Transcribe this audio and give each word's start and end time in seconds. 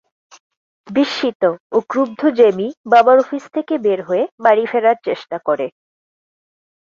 বিস্মিত 0.87 1.41
ও 1.71 1.77
ক্রুদ্ধ 1.89 2.21
জেমি 2.37 2.67
বাবার 2.91 3.17
অফিস 3.19 3.43
থেকে 3.55 3.73
বের 3.85 3.99
হয়ে 4.07 4.23
বাড়ি 4.43 4.63
ফেরার 4.71 4.97
চেষ্টা 5.07 5.37
করে। 5.47 5.67